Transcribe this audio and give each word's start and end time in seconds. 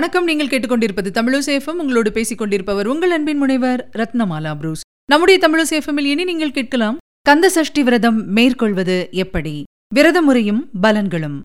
வணக்கம். 0.00 0.24
நீங்கள் 0.24 0.46
கேட்டுக்கொண்டிருப்பது 0.46 1.10
தமிழசேஃபம் 1.14 1.78
உங்களோடு 1.78 2.12
பேசிக் 2.12 2.38
கொண்டிருப்பவர் 2.38 2.86
உங்கள் 2.86 3.10
அன்பின் 3.10 3.36
முனைவர் 3.36 3.88
ரத்னமாலா 3.92 4.54
புரூஸ். 4.54 4.80
நம்முடைய 5.04 5.48
தமிழசேஃபமில் 5.48 6.08
இனி 6.12 6.24
நீங்கள் 6.24 6.50
கேட்கலாம் 6.50 6.96
கந்த 7.22 7.48
சஷ்டி 7.48 7.82
விரதம் 7.82 8.28
மேற்கொள்வது 8.28 9.08
எப்படி? 9.10 9.64
விரத 9.94 10.22
முறையும் 10.22 10.70
பலன்களும். 10.82 11.40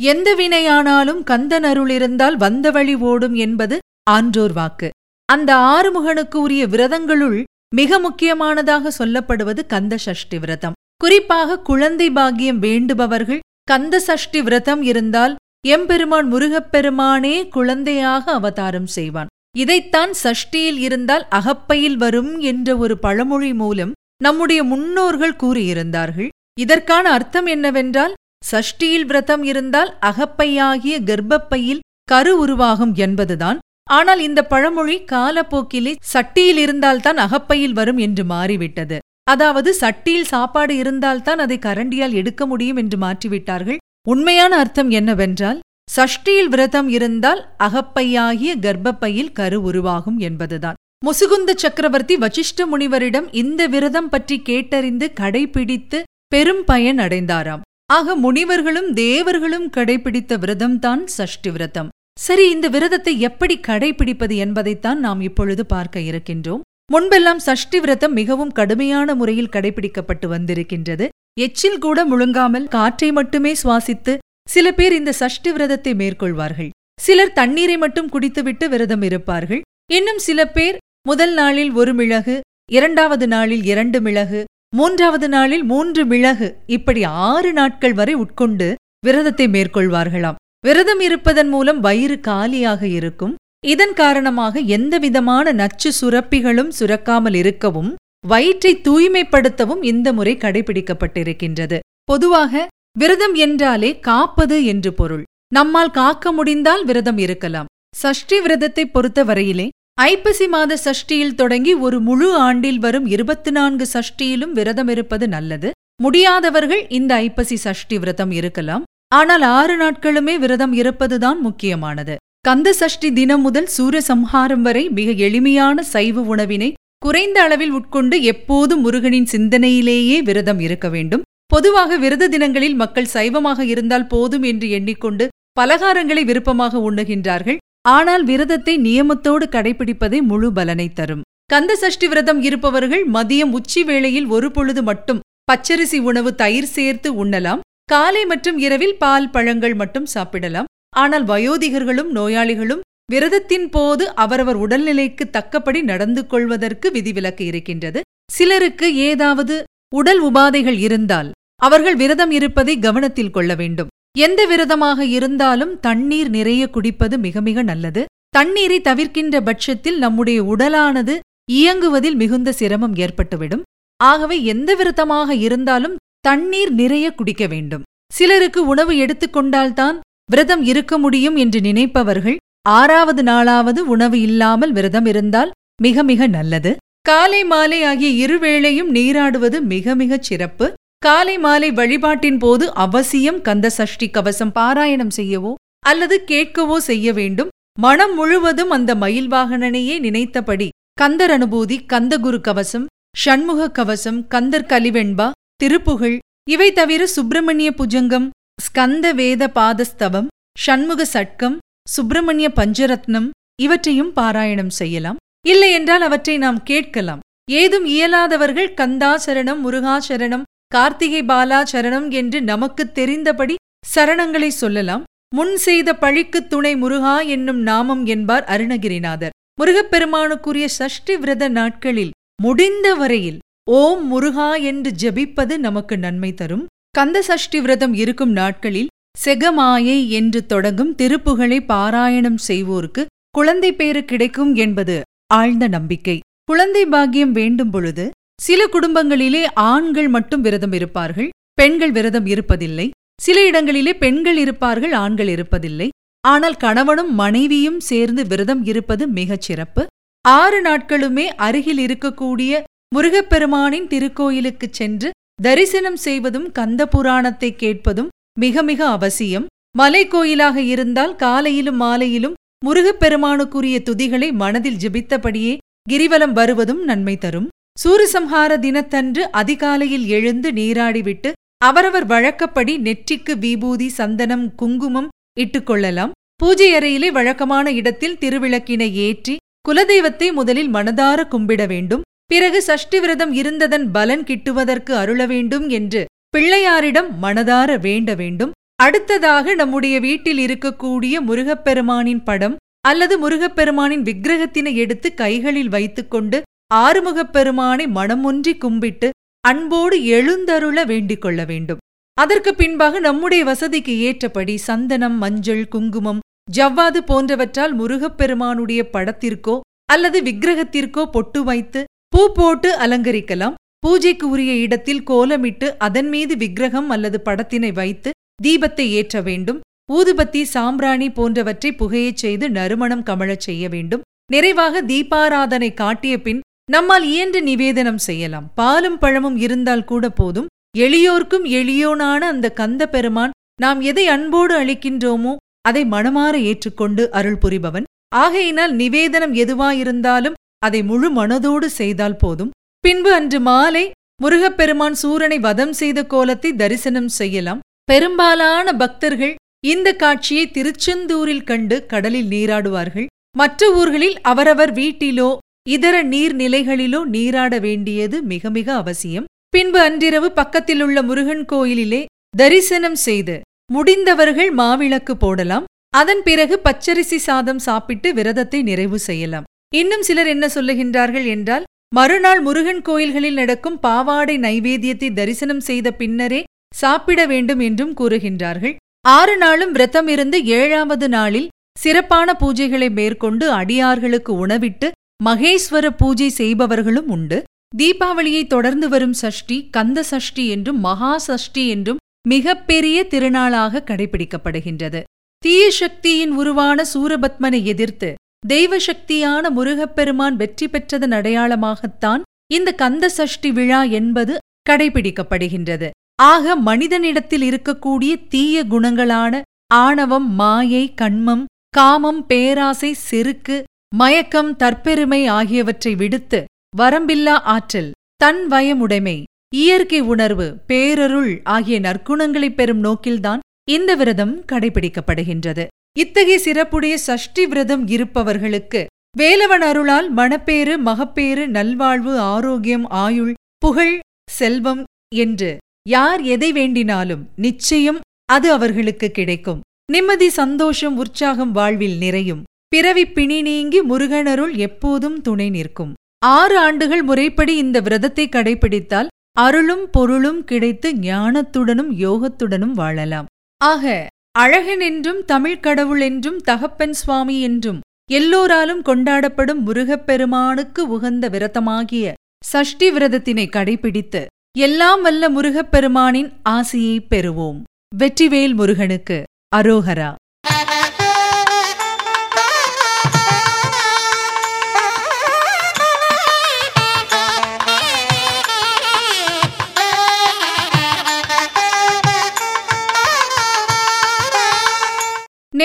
எந்த 0.00 0.28
வினையானாலும் 0.34 1.22
கந்தன் 1.22 1.62
அருள் 1.62 1.90
இருந்தால் 1.90 2.36
வந்த 2.36 2.70
வழி 2.70 2.94
ஓடும் 2.94 3.34
என்பது 3.34 3.78
ஆன்றோர் 4.10 4.52
வாக்கு. 4.52 4.88
அந்த 5.28 5.50
ஆறுமுகனுக்கு 5.72 6.36
உரிய 6.36 6.66
விரதங்களுள் 6.66 7.42
மிக 7.74 7.98
முக்கியமானதாக 7.98 8.92
சொல்லப்படுவது 8.98 9.62
கந்த 9.66 9.94
சஷ்டி 9.96 10.38
விரதம். 10.38 10.76
குறிப்பாக 10.96 11.58
குழந்தை 11.58 12.10
பாக்கியம் 12.10 12.62
வேண்டுபவர்கள் 12.62 13.44
கந்த 13.70 13.98
சஷ்டி 13.98 14.42
விரதம் 14.42 14.82
இருந்தால் 14.82 15.34
எம்பெருமான் 15.68 16.28
முருகப்பெருமானே 16.32 17.48
குழந்தையாக 17.48 18.32
அவதாரம் 18.32 18.86
செய்வான். 18.86 19.30
இதைத்தான் 19.58 20.12
சஷ்டியில் 20.22 20.80
இருந்தால் 20.86 21.26
அகப்பையில் 21.30 21.96
வரும் 21.96 22.32
என்ற 22.38 22.76
ஒரு 22.76 22.98
பழமொழி 22.98 23.52
மூலம் 23.54 23.92
நம்முடைய 24.22 24.60
முன்னோர்கள் 24.64 25.40
கூறியிருந்தார்கள். 25.42 26.28
இதற்கான 26.60 27.10
அர்த்தம் 27.10 27.46
என்னவென்றால் 27.46 28.14
சஷ்டியில் 28.50 29.06
விரதம் 29.10 29.42
இருந்தால் 29.42 29.90
அகப்பையாகிய 30.10 30.94
கர்ப்பப்பையில் 31.08 31.82
கரு 32.12 32.32
உருவாகும் 32.44 32.94
என்பதுதான். 33.06 33.58
ஆனால் 33.96 34.20
இந்த 34.28 34.40
பழமொழி 34.42 34.96
காலப்போக்கிலே 35.12 35.92
சட்டியில் 36.12 36.60
இருந்தால்தான் 36.64 37.16
அகப்பையில் 37.16 37.72
வரும் 37.72 38.00
என்று 38.06 38.24
மாறிவிட்டது. 38.24 38.98
அதாவது 39.32 39.70
சட்டியில் 39.82 40.28
சாப்பாடு 40.32 40.74
இருந்தால்தான் 40.82 41.38
அதை 41.38 41.58
கரண்டியால் 41.58 42.16
எடுக்க 42.20 42.46
முடியும் 42.46 42.76
என்று 42.76 42.98
மாற்றிவிட்டார்கள். 42.98 43.80
உண்மையான 44.08 44.52
அர்த்தம் 44.56 44.90
என்னவென்றால் 44.90 45.58
சஷ்டியில் 45.96 46.48
விரதம் 46.48 46.88
இருந்தால் 46.88 47.40
அகப்பையாகிய 47.66 48.52
கர்ப்பப்பையில் 48.66 49.32
கரு 49.32 49.58
உருவாகும் 49.62 50.18
என்பதுதான். 50.18 50.78
முசுகுந்த 51.06 51.50
சக்கரவர்த்தி 51.54 52.16
வசிஷ்ட 52.16 52.66
முனிவரிடம் 52.72 53.26
இந்த 53.42 53.66
விரதம் 53.66 54.08
பற்றி 54.08 54.36
கேட்டறிந்து 54.50 55.06
கடைபிடித்து 55.20 55.98
பெரும் 56.28 56.62
பயன் 56.64 56.98
அடைந்தாராம். 56.98 57.64
ஆக 57.96 58.14
முனிவர்களும் 58.16 58.90
தேவர்களும் 58.98 59.68
கடைபிடித்த 59.76 60.32
விரதம்தான் 60.42 61.00
சஷ்டி 61.14 61.50
விரதம். 61.50 61.88
சரி 62.24 62.44
இந்த 62.50 62.66
விரதத்தை 62.74 63.14
எப்படி 63.28 63.54
கடைபிடிப்பது 63.68 64.34
என்பதைத்தான் 64.44 64.98
நாம் 64.98 65.20
இப்பொழுது 65.28 65.62
பார்க்க 65.66 66.00
இருக்கின்றோம். 66.00 66.60
முன்பெல்லாம் 66.92 67.40
சஷ்டி 67.46 67.78
விரதம் 67.80 68.14
மிகவும் 68.20 68.52
கடுமையான 68.58 69.14
முறையில் 69.14 69.52
கடைபிடிக்கப்பட்டு 69.56 70.26
வந்திருக்கின்றது. 70.26 71.08
எச்சில் 71.46 71.80
கூட 71.86 71.98
முழுங்காமல் 72.04 72.68
காற்றை 72.76 73.10
மட்டுமே 73.18 73.52
சுவாசித்து 73.62 74.14
சில 74.48 74.66
பேர் 74.78 74.92
இந்த 74.92 75.12
சஷ்டி 75.22 75.50
விரதத்தை 75.56 75.94
மேற்கொள்வார்கள். 75.94 76.70
சிலர் 77.06 77.36
தண்ணீரை 77.40 77.76
மட்டும் 77.76 78.08
குடித்துவிட்டு 78.08 78.68
விரதம் 78.68 79.02
இருப்பார்கள். 79.02 79.62
இன்னும் 79.98 80.22
சில 80.28 80.40
பேர் 80.56 80.78
முதல் 81.08 81.34
நாளில் 81.34 81.72
ஒரு 81.72 81.94
மிளகு 81.94 82.38
இரண்டாவது 82.78 83.26
நாளில் 83.26 83.64
இரண்டு 83.64 83.98
மிளகு 84.00 84.40
மூன்றாவது 84.72 85.28
நாளில் 85.28 85.64
மூன்று 85.64 86.02
மிளகு 86.06 86.48
இப்படி 86.66 87.00
ஆறு 87.04 87.52
நாட்கள் 87.52 87.92
வரை 87.92 88.14
உட்கொண்டு 88.14 88.74
விரதத்தை 89.06 89.46
மேற்கொள்வார்களாம். 89.48 90.36
விரதம் 90.66 91.00
இருப்பதன் 91.00 91.48
மூலம் 91.48 91.80
வயிறு 91.80 92.16
காலியாக 92.20 92.82
இருக்கும். 92.86 93.34
இதன் 93.66 93.92
காரணமாக 93.92 94.60
எந்தவிதமான 94.76 95.52
நச்சு 95.52 95.90
சுரப்பிகளும் 96.00 96.70
சுரக்காமல் 96.78 97.34
இருக்கவும் 97.34 97.90
வயிற்றை 98.26 98.72
தூய்மைப்படுத்தவும் 98.88 99.82
இந்த 99.82 100.12
முறை 100.12 100.34
கடைபிடிக்கப்பட்டிருக்கின்றது. 100.36 101.78
பொதுவாக 102.04 102.68
விரதம் 102.98 103.36
என்றாலே 103.46 103.90
காப்பது 103.98 104.56
என்று 104.64 104.92
பொருள். 104.92 105.24
நம்மால் 105.54 105.96
காக்க 106.00 106.32
முடிந்தால் 106.32 106.84
விரதம் 106.84 107.18
இருக்கலாம். 107.18 107.70
சஷ்டி 107.96 108.36
விரதத்தை 108.40 108.84
பொறுத்தவரையிலே 108.94 109.68
ஐப்பசி 110.08 110.46
மாத 110.52 110.72
சஷ்டியில் 110.84 111.34
தொடங்கி 111.38 111.72
ஒரு 111.86 111.96
முழு 112.06 112.28
ஆண்டில் 112.44 112.78
வரும் 112.84 113.06
இருபத்தி 113.14 113.50
நான்கு 113.56 113.86
சஷ்டியிலும் 113.94 114.52
விரதம் 114.58 114.90
இருப்பது 114.94 115.26
நல்லது. 115.34 115.68
முடியாதவர்கள் 116.04 116.82
இந்த 116.98 117.12
ஐப்பசி 117.26 117.56
சஷ்டி 117.64 117.96
விரதம் 118.02 118.32
இருக்கலாம். 118.38 118.84
ஆனால் 119.18 119.44
ஆறு 119.58 119.74
நாட்களுமே 119.82 120.34
விரதம் 120.44 120.74
இருப்பதுதான் 120.80 121.38
முக்கியமானது. 121.46 122.14
கந்த 122.48 122.68
சஷ்டி 122.80 123.08
தினம் 123.18 123.44
முதல் 123.46 123.68
சூரசம்ஹாரம் 123.76 124.64
வரை 124.66 124.84
மிக 124.98 125.10
எளிமையான 125.28 125.82
சைவ 125.94 126.22
உணவினை 126.34 126.70
குறைந்த 127.06 127.38
அளவில் 127.46 127.74
உட்கொண்டு 127.78 128.16
எப்போதும் 128.32 128.84
முருகனின் 128.86 129.30
சிந்தனையிலேயே 129.34 130.18
விரதம் 130.28 130.60
இருக்க 130.66 130.88
வேண்டும். 130.88 131.24
பொதுவாக 131.54 131.96
விரத 132.04 132.28
தினங்களில் 132.34 132.76
மக்கள் 132.82 133.12
சைவமாக 133.16 133.64
இருந்தால் 133.72 134.10
போதும் 134.14 134.46
என்று 134.52 134.68
எண்ணிக்கொண்டு 134.78 135.26
பலகாரங்களை 135.60 136.24
விருப்பமாக 136.30 136.78
உண்ணுகின்றார்கள். 136.88 137.58
ஆனால் 137.84 138.24
விரதத்தை 138.30 138.74
நியமத்தோடு 138.86 139.46
கடைபிடிப்பதே 139.54 140.18
முழு 140.30 140.48
பலனை 140.58 140.86
தரும். 140.98 141.24
கந்த 141.52 141.72
சஷ்டி 141.82 142.06
விரதம் 142.10 142.40
இருப்பவர்கள் 142.48 143.04
மதியம் 143.14 143.54
உச்சி 143.58 143.80
வேளையில் 143.88 144.28
ஒரு 144.36 144.48
பொழுது 144.56 144.82
மட்டும் 144.88 145.22
பச்சரிசி 145.50 145.98
உணவு 146.10 146.30
தயிர் 146.42 146.72
சேர்த்து 146.76 147.08
உண்ணலாம். 147.22 147.62
காலை 147.92 148.22
மற்றும் 148.32 148.58
இரவில் 148.66 148.96
பால் 149.02 149.30
பழங்கள் 149.34 149.74
மட்டும் 149.80 150.10
சாப்பிடலாம். 150.14 150.70
ஆனால் 151.02 151.24
வயோதிகர்களும் 151.32 152.10
நோயாளிகளும் 152.18 152.84
விரதத்தின் 153.12 153.68
போது 153.74 154.04
அவரவர் 154.24 154.58
உடல்நிலைக்கு 154.64 155.24
தக்கபடி 155.36 155.80
நடந்து 155.90 156.22
கொள்வதற்கு 156.32 156.88
விதிவிலக்கு 156.96 157.44
இருக்கின்றது. 157.50 158.00
சிலருக்கு 158.36 158.88
ஏதாவது 159.08 159.56
உடல் 159.94 160.20
உபாதைகள் 160.28 160.78
இருந்தால் 160.86 161.30
அவர்கள் 161.66 161.96
விரதம் 162.02 162.32
இருப்பதை 162.38 162.74
கவனத்தில் 162.78 163.34
கொள்ள 163.36 163.54
வேண்டும். 163.54 163.89
எந்த 164.18 164.46
விரதமாக 164.46 165.04
இருந்தாலும் 165.04 165.80
தண்ணீர் 165.80 166.30
நிறைய 166.30 166.70
குடிப்பது 166.70 167.18
மிக 167.18 167.40
மிக 167.40 167.62
நல்லது. 167.62 168.04
தண்ணீரை 168.28 168.80
தவிர்க்கின்ற 168.80 169.40
பட்சத்தில் 169.40 169.98
நம்முடைய 169.98 170.44
உடலானது 170.44 171.18
இயங்குவதில் 171.52 172.14
மிகுந்த 172.14 172.52
சிரமம் 172.52 172.94
ஏற்பட்டுவிடும். 172.94 173.62
ஆகவே 173.96 174.44
எந்த 174.44 174.74
விரதமாக 174.74 175.34
இருந்தாலும் 175.34 175.96
தண்ணீர் 176.20 176.72
நிறைய 176.72 177.14
குடிக்க 177.14 177.46
வேண்டும். 177.46 177.82
சிலருக்கு 178.12 178.66
உணவு 178.66 178.92
எடுத்துக்கொண்டால்தான் 178.94 179.98
விரதம் 180.30 180.62
இருக்க 180.62 180.98
முடியும் 180.98 181.36
என்று 181.36 181.60
நினைப்பவர்கள் 181.60 182.36
ஆறாவது 182.68 183.22
நாளாவது 183.22 183.78
உணவு 183.78 184.20
இல்லாமல் 184.20 184.72
விரதம் 184.72 185.06
இருந்தால் 185.06 185.50
மிக 185.82 186.02
மிக 186.02 186.26
நல்லது. 186.26 186.76
காலை 187.00 187.44
மாலை 187.44 187.82
ஆகிய 187.82 188.26
இருவேளையும் 188.26 188.90
நீராடுவது 188.90 189.60
மிக 189.62 189.94
மிகச் 189.94 190.22
சிறப்பு. 190.22 190.72
காலை 191.02 191.34
மாலை 191.38 191.68
வழிபாட்டின் 191.70 192.38
போது 192.38 192.64
அவசியம் 192.74 193.38
கந்த 193.42 193.66
சஷ்டி 193.76 194.06
கவசம் 194.10 194.50
பாராயணம் 194.54 195.12
செய்யவோ 195.16 195.52
அல்லது 195.86 196.16
கேட்கவோ 196.26 196.76
செய்ய 196.88 197.12
வேண்டும். 197.12 197.52
மனம் 197.78 198.14
முழுவதும் 198.14 198.70
அந்த 198.70 198.94
மயில் 198.94 199.28
வாகனனையே 199.28 199.94
நினைத்தபடி 199.98 200.68
கந்தர் 201.00 201.32
அனுபூதி 201.36 201.76
கந்தகுரு 201.92 202.40
கவசம் 202.40 202.84
ஷண்முக 203.16 203.70
கவசம் 203.70 204.18
கந்தர் 204.26 204.68
கலிவெண்பா 204.72 205.28
திருப்புகழ் 205.56 206.18
இவை 206.50 206.68
தவிர 206.72 207.06
சுப்பிரமணிய 207.06 207.70
புஜங்கம் 207.78 208.28
ஸ்கந்த 208.66 209.14
வேத 209.14 209.50
பாதஸ்தவம் 209.54 210.28
ஷண்முக 210.66 211.08
சட்கம் 211.14 211.56
சுப்பிரமணிய 211.88 212.50
பஞ்சரத்னம் 212.60 213.30
இவற்றையும் 213.62 214.12
பாராயணம் 214.12 214.74
செய்யலாம். 214.80 215.18
இல்லையென்றால் 215.46 216.00
அவற்றை 216.00 216.36
நாம் 216.38 216.62
கேட்கலாம். 216.62 217.24
ஏதும் 217.60 217.86
இயலாதவர்கள் 217.94 218.74
கந்தாசரணம் 218.74 219.60
முருகாசரணம் 219.64 220.46
கார்த்திகை 220.74 221.22
பாலா 221.22 221.62
சரணம் 221.72 222.10
என்று 222.10 222.42
நமக்குத் 222.42 222.98
தெரிந்தபடி 222.98 223.54
சரணங்களை 223.94 224.48
சொல்லலாம். 224.48 225.04
முன் 225.34 225.56
செய்த 225.56 225.94
பழிக்குத் 225.94 226.50
துணை 226.50 226.76
முருகா 226.76 227.20
என்னும் 227.20 227.58
நாமம் 227.58 228.06
என்பார் 228.06 228.44
அருணகிரிநாதர். 228.44 229.30
முருகப்பெருமானுக்குரிய 229.60 230.68
சஷ்டி 230.68 231.16
விரத 231.16 231.48
நாட்களில் 231.48 232.10
முடிந்த 232.42 232.94
வரையில் 232.94 233.38
ஓம் 233.70 234.06
முருகா 234.06 234.54
என்று 234.54 234.92
ஜபிப்பது 235.02 235.56
நமக்கு 235.56 235.98
நன்மை 235.98 236.34
தரும். 236.34 236.66
கந்த 236.90 237.22
சஷ்டி 237.22 237.60
விரதம் 237.60 237.94
இருக்கும் 237.94 238.32
நாட்களில் 238.32 238.88
செகமாயை 239.24 240.08
என்று 240.08 240.46
தொடங்கும் 240.46 240.94
திருப்புகழை 240.94 241.60
பாராயணம் 241.66 242.38
செய்வோருக்கு 242.48 243.06
குழந்தை 243.30 243.72
பேறு 243.72 244.04
கிடைக்கும் 244.04 244.54
என்பது 244.54 245.02
ஆழ்ந்த 245.26 245.68
நம்பிக்கை. 245.68 246.20
குழந்தை 246.44 246.86
பாக்கியம் 246.86 247.32
வேண்டும் 247.32 247.70
பொழுது 247.70 248.10
சில 248.40 248.66
குடும்பங்களிலே 248.72 249.42
ஆண்கள் 249.54 250.08
மட்டும் 250.08 250.40
விரதம் 250.40 250.72
இருப்பார்கள் 250.72 251.28
பெண்கள் 251.54 251.92
விரதம் 251.92 252.26
இருப்பதில்லை. 252.26 252.90
சில 253.20 253.44
இடங்களிலே 253.44 253.94
பெண்கள் 253.94 254.36
இருப்பார்கள் 254.36 254.92
ஆண்கள் 254.92 255.26
இருப்பதில்லை. 255.26 255.88
ஆனால் 256.28 256.56
கணவனும் 256.56 257.14
மனைவியும் 257.14 257.80
சேர்ந்து 257.80 258.26
விரதம் 258.26 258.64
இருப்பது 258.64 259.06
மிகச் 259.08 259.40
சிறப்பு. 259.40 259.86
ஆறு 260.28 260.62
நாட்களுமே 260.62 261.26
அருகில் 261.36 261.78
இருக்கக்கூடிய 261.78 262.62
முருகப்பெருமானின் 262.94 263.88
திருக்கோயிலுக்குச் 263.92 264.76
சென்று 264.80 265.10
தரிசனம் 265.42 265.96
செய்வதும் 265.96 266.52
கந்த 266.52 266.88
புராணத்தை 266.88 267.56
கேட்பதும் 267.56 268.08
மிக 268.38 268.62
மிக 268.62 268.80
அவசியம். 268.86 269.46
மலை 269.76 270.08
கோயிலாக 270.08 270.60
இருந்தால் 270.62 271.16
காலையிலும் 271.16 271.76
மாலையிலும் 271.76 272.34
முருகப்பெருமானுக்குரிய 272.66 273.82
துதிகளை 273.84 274.32
மனதில் 274.32 274.76
ஜெபித்தபடியே 274.76 275.56
கிரிவலம் 275.90 276.32
வருவதும் 276.32 276.84
நன்மை 276.84 277.16
தரும். 277.18 277.48
சூரசம்ஹார 277.76 278.52
தினத்தன்று 278.58 279.22
அதிகாலையில் 279.30 280.06
எழுந்து 280.06 280.48
நீராடிவிட்டு 280.52 281.30
அவரவர் 281.58 282.06
வழக்கப்படி 282.06 282.74
நெற்றிக்கு 282.78 283.34
விபூதி 283.38 283.88
சந்தனம் 283.98 284.46
குங்குமம் 284.54 285.08
இட்டுக்கொள்ளலாம் 285.40 286.12
பூஜை 286.36 286.68
அறையிலே 286.74 287.08
வழக்கமான 287.12 287.66
இடத்தில் 287.72 288.18
திருவிளக்கினை 288.18 288.88
ஏற்றி 289.06 289.34
குலதெய்வத்தை 289.68 290.28
முதலில் 290.32 290.70
மனதார 290.74 291.20
கும்பிட 291.32 291.62
வேண்டும். 291.66 292.04
பிறகு 292.26 292.58
சஷ்டி 292.62 292.98
விரதம் 293.00 293.32
இருந்ததன் 293.32 293.86
பலன் 293.90 294.24
கிட்டுவதற்கு 294.24 294.92
அருள 294.92 295.20
வேண்டும் 295.26 295.66
என்று 295.68 296.02
பிள்ளையாரிடம் 296.34 297.08
மனதார 297.22 297.70
வேண்ட 297.78 298.10
வேண்டும். 298.14 298.52
அடுத்ததாக 298.82 299.54
நம்முடைய 299.54 299.96
வீட்டில் 300.00 300.40
இருக்கக்கூடிய 300.46 301.14
முருகப்பெருமானின் 301.28 302.22
படம் 302.24 302.56
அல்லது 302.88 303.14
முருகப்பெருமானின் 303.24 304.06
விக்கிரகத்தினை 304.08 304.72
எடுத்து 304.84 305.08
கைகளில் 305.14 305.68
வைத்துக்கொண்டு 305.68 306.38
ஆறுமுகப்பெருமானை 306.74 307.86
மனமொன்றி 307.94 308.52
கும்பிட்டு 308.58 309.08
அன்போடு 309.44 309.96
எழுந்தருள 310.16 310.84
வேண்டிக் 310.86 311.20
கொள்ள 311.20 311.40
வேண்டும். 311.44 311.80
அதற்கு 312.18 312.50
பின்பாக 312.54 313.00
நம்முடைய 313.00 313.42
வசதிக்கு 313.44 313.92
ஏற்றபடி 313.98 314.54
சந்தனம் 314.68 315.16
மஞ்சள் 315.18 315.64
குங்குமம் 315.68 316.20
ஜவ்வாது 316.56 317.00
போன்றவற்றால் 317.10 317.74
முருகப்பெருமானுடைய 317.80 318.80
படத்திற்கோ 318.92 319.54
அல்லது 319.92 320.18
விக்கிரகத்திற்கோ 320.22 321.02
பொட்டு 321.14 321.40
வைத்து 321.44 321.80
பூ 322.08 322.22
போட்டு 322.32 322.70
அலங்கரிக்கலாம். 322.78 323.56
பூஜைக்கு 323.78 324.26
உரிய 324.28 324.52
இடத்தில் 324.64 325.02
கோலமிட்டு 325.10 325.66
அதன் 325.78 326.08
மீது 326.08 326.34
விக்கிரகம் 326.36 326.88
அல்லது 326.90 327.18
படத்தினை 327.24 327.70
வைத்து 327.72 328.10
தீபத்தை 328.42 328.86
ஏற்ற 328.98 329.20
வேண்டும். 329.28 329.60
ஊதுபத்தி 329.92 330.42
சாம்பிராணி 330.54 331.08
போன்றவற்றை 331.10 331.70
புகையச் 331.72 332.20
செய்து 332.22 332.46
நறுமணம் 332.50 333.02
கமழச் 333.02 333.46
செய்ய 333.46 333.64
வேண்டும். 333.68 334.04
நிறைவாக 334.32 334.82
தீபாராதனை 334.82 335.70
காட்டிய 335.74 336.16
பின் 336.20 336.40
நம்மால் 336.74 337.04
இயன்ற 337.12 337.36
நிவேதனம் 337.50 338.00
செய்யலாம். 338.06 338.46
பாலும் 338.58 338.98
பழமும் 339.02 339.38
இருந்தால் 339.44 339.88
கூட 339.90 340.04
போதும். 340.20 340.50
எளியோர்க்கும் 340.84 341.46
எளியோனான 341.58 342.20
அந்த 342.32 342.46
கந்த 342.60 342.82
பெருமான் 342.94 343.34
நாம் 343.62 343.80
எதை 343.90 344.04
அன்போடு 344.16 344.54
அளிக்கின்றோமோ 344.62 345.32
அதை 345.68 345.82
மனமாற 345.94 346.34
ஏற்றுக்கொண்டு 346.50 347.02
அருள் 347.18 347.40
புரிபவன். 347.44 347.88
ஆகையினால் 348.22 348.74
நிவேதனம் 348.82 349.34
எதுவாயிருந்தாலும் 349.42 350.38
அதை 350.66 350.80
முழு 350.90 351.08
மனதோடு 351.18 351.68
செய்தால் 351.80 352.20
போதும். 352.22 352.54
பின்பு 352.84 353.10
அன்று 353.18 353.40
மாலை 353.40 353.84
முருகப்பெருமான் 354.22 354.96
சூரனை 355.02 355.38
வதம் 355.46 355.74
செய்த 355.80 356.00
கோலத்தை 356.14 356.50
தரிசனம் 356.62 357.10
செய்யலாம். 357.18 357.60
பெரும்பாலான 357.90 358.72
பக்தர்கள் 358.82 359.34
இந்த 359.72 359.88
காட்சியை 360.02 360.44
திருச்செந்தூரில் 360.56 361.46
கண்டு 361.50 361.76
கடலில் 361.92 362.28
நீராடுவார்கள். 362.34 363.08
மற்ற 363.38 363.70
ஊர்களில் 363.78 364.16
அவரவர் 364.30 364.72
வீட்டிலோ 364.80 365.30
இதர 365.66 365.96
நீர்நிலைகளிலோ 366.02 367.00
நீராட 367.14 367.54
வேண்டியது 367.58 368.16
மிக 368.22 368.50
மிக 368.50 368.68
அவசியம். 368.74 369.26
பின்பு 369.54 369.78
அன்றிரவு 369.78 370.28
பக்கத்திலுள்ள 370.38 370.98
முருகன் 371.02 371.44
கோயிலிலே 371.52 372.02
தரிசனம் 372.38 372.98
செய்து 373.06 373.36
முடிந்தவர்கள் 373.70 374.50
மாவிளக்கு 374.60 375.14
போடலாம். 375.24 375.66
அதன் 375.94 376.22
பிறகு 376.22 376.56
பச்சரிசி 376.66 377.18
சாதம் 377.26 377.58
சாப்பிட்டு 377.58 378.08
விரதத்தை 378.14 378.60
நிறைவு 378.62 378.98
செய்யலாம். 378.98 379.48
இன்னும் 379.74 380.04
சிலர் 380.08 380.26
என்ன 380.26 380.46
சொல்லுகின்றார்கள் 380.54 381.26
என்றால் 381.34 381.64
மறுநாள் 381.92 382.40
முருகன் 382.40 382.82
கோயில்களில் 382.88 383.38
நடக்கும் 383.40 383.78
பாவாடை 383.78 384.36
நைவேத்தியத்தை 384.38 385.08
தரிசனம் 385.12 385.64
செய்த 385.68 385.90
பின்னரே 385.92 386.40
சாப்பிட 386.74 387.20
வேண்டும் 387.26 387.62
என்றும் 387.68 387.94
கூறுகின்றார்கள். 388.00 388.74
ஆறு 389.08 389.34
நாளும் 389.36 389.72
விரதம் 389.72 390.08
இருந்து 390.14 390.38
ஏழாவது 390.58 391.08
நாளில் 391.08 391.48
சிறப்பான 391.78 392.28
பூஜைகளை 392.40 392.88
மேற்கொண்டு 392.98 393.44
அடியார்களுக்கு 393.52 394.32
உணவிட்டு 394.44 394.88
மகேஸ்வர 395.20 395.86
பூஜை 395.90 396.28
செய்பவர்களும் 396.28 397.08
உண்டு. 397.08 397.38
தீபாவளியை 397.76 398.46
தொடர்ந்து 398.46 398.88
வரும் 398.88 399.12
சஷ்டி 399.12 399.56
கந்த 399.70 400.02
சஷ்டி 400.02 400.44
என்றும் 400.48 400.80
மகா 400.80 401.12
சஷ்டி 401.18 401.68
என்றும் 401.68 402.00
மிகப்பெரிய 402.28 402.98
திருநாளாக 403.04 403.82
கடைபிடிக்கப்படுகின்றது. 403.90 405.00
தீய 405.38 405.70
சக்தியின் 405.70 406.32
உருவான 406.32 406.84
சூரபத்மனை 406.94 407.60
எதிர்த்து 407.64 408.10
தெய்வ 408.46 408.76
சக்தியான 408.78 409.44
முருகப்பெருமான் 409.50 410.36
வெற்றி 410.36 410.66
பெற்றதன் 410.66 411.14
அடையாளமாகத்தான் 411.18 412.22
இந்த 412.46 412.70
கந்த 412.72 413.08
சஷ்டி 413.08 413.50
விழா 413.50 413.80
என்பது 413.98 414.34
கடைபிடிக்கப்படுகின்றது. 414.70 415.88
ஆக 416.22 416.56
மனிதனிடத்தில் 416.56 417.42
இருக்கக்கூடிய 417.42 418.12
தீய 418.28 418.64
குணங்களான 418.64 419.34
ஆணவம் 419.74 420.28
மாயை 420.34 420.84
கண்மம் 420.94 421.44
காமம் 421.76 422.22
பேராசை 422.26 422.92
செருக்கு 423.08 423.56
மயக்கம் 423.94 424.56
தற்பெருமை 424.56 425.26
ஆகியவற்றை 425.26 425.94
விடுத்து 425.94 426.44
வரம்பில்லா 426.78 427.28
ஆற்றல் 427.28 427.90
தன் 428.16 428.46
வயமுடைமை 428.50 429.22
இயற்கை 429.54 430.00
உணர்வு 430.00 430.60
பேரருள் 430.68 431.40
ஆகிய 431.44 431.80
நற்குணங்களைப் 431.80 432.54
பெறும் 432.54 432.84
நோக்கில்தான் 432.84 433.38
இந்த 433.70 433.94
விரதம் 433.94 434.44
கடைபிடிக்கப்படுகின்றது. 434.52 435.66
இத்தகைய 435.98 436.38
சிறப்புடைய 436.38 436.94
சஷ்டி 436.94 437.46
விரதம் 437.46 437.88
இருப்பவர்களுக்கு 437.88 438.86
வேலவன் 439.18 439.64
அருளால் 439.64 440.14
மணப்பேறு 440.14 440.78
மகப்பேறு 440.78 441.48
நல்வாழ்வு 441.48 442.18
ஆரோக்கியம் 442.18 442.88
ஆயுள் 442.88 443.34
புகழ் 443.58 444.00
செல்வம் 444.30 444.84
என்று 445.14 445.58
யார் 445.88 446.22
எதை 446.22 446.52
வேண்டினாலும் 446.52 447.22
நிச்சயம் 447.36 448.00
அது 448.24 448.52
அவர்களுக்கு 448.52 449.10
கிடைக்கும். 449.10 449.60
நிம்மதி 449.92 450.28
சந்தோஷம் 450.28 450.96
உற்சாகம் 450.96 451.52
வாழ்வில் 451.52 451.98
நிறையும். 451.98 452.42
பிறவி 452.74 453.06
பிணி 453.06 453.42
நீங்கி 453.42 453.82
முருகனருள் 453.82 454.56
எப்போதும் 454.56 455.20
துணை 455.20 455.50
நிற்கும். 455.50 455.92
ஆறு 456.26 456.58
ஆண்டுகள் 456.58 457.02
முறைப்படி 457.02 457.56
இந்த 457.56 457.80
விரதத்தை 457.80 458.28
கடைபிடித்தால் 458.28 459.06
அருளும் 459.32 459.90
பொருளும் 459.90 460.44
கிடைத்து 460.44 460.92
ஞானத்துடனும் 460.92 461.90
யோகத்துடனும் 461.98 462.72
வாழலாம். 462.72 463.26
ஆக 463.64 464.06
அழகன் 464.38 464.80
என்றும் 464.80 465.24
தமிழ்க் 465.24 465.62
கடவுள் 465.62 466.00
என்றும் 466.00 466.38
தகப்பன் 466.38 466.92
சுவாமி 466.92 467.40
என்றும் 467.40 467.80
எல்லோராலும் 468.10 468.82
கொண்டாடப்படும் 468.82 469.62
முருகப்பெருமானுக்கு 469.66 470.80
உகந்த 470.80 471.28
விரதமாகிய 471.28 472.12
சஷ்டி 472.44 472.92
விரதத்தினை 472.92 473.46
கடைபிடித்து 473.48 474.26
எல்லாம் 474.58 475.02
வல்ல 475.02 475.28
முருகப்பெருமானின் 475.28 476.32
ஆசையைப் 476.42 477.06
பெறுவோம். 477.10 477.62
வெற்றிவேல் 477.98 478.54
முருகனுக்கு 478.54 479.22
அரோகரா. 479.56 480.14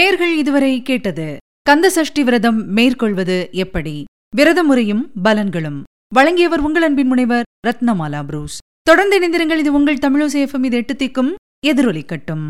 நேர்கள் 0.06 0.36
இதுவரை 0.36 0.82
கேட்டது 0.82 1.38
கந்த 1.62 1.90
சஷ்டி 1.90 2.24
விரதம் 2.24 2.68
மேற்கொள்வது 2.68 3.50
எப்படி? 3.52 4.04
விரத 4.36 4.64
முறையும் 4.64 5.12
பலன்களும். 5.24 5.82
வழங்கியவர் 6.14 6.60
உங்கள் 6.60 6.82
அன்பின் 6.82 7.08
முனைவர் 7.08 7.44
ரத்னமாலா 7.68 8.26
புரூஸ். 8.26 8.58
தொடர்ந்து 8.82 9.20
இணைந்திருங்கள் 9.20 9.58
இது 9.58 9.74
உங்கள் 9.74 9.96
தமிழோசேஃபம் 9.96 10.64
இது 10.64 10.78
எட்டு 10.78 10.94
திக்கும் 10.94 11.34
எதிரொலிக்கட்டும். 11.68 12.46